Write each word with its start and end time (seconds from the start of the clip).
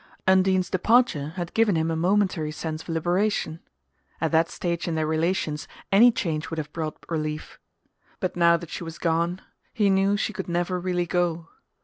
Undine's 0.27 0.71
departure 0.71 1.33
had 1.35 1.53
given 1.53 1.75
him 1.75 1.91
a 1.91 1.95
momentary 1.95 2.51
sense 2.51 2.81
of 2.81 2.89
liberation: 2.89 3.59
at 4.19 4.31
that 4.31 4.49
stage 4.49 4.87
in 4.87 4.95
their 4.95 5.05
relations 5.05 5.67
any 5.91 6.11
change 6.11 6.49
would 6.49 6.57
have 6.57 6.73
brought 6.73 7.05
relief. 7.07 7.59
But 8.19 8.35
now 8.35 8.57
that 8.57 8.71
she 8.71 8.83
was 8.83 8.97
gone 8.97 9.41
he 9.71 9.91
knew 9.91 10.17
she 10.17 10.33
could 10.33 10.49
never 10.49 10.79
really 10.79 11.05
go. 11.05 11.49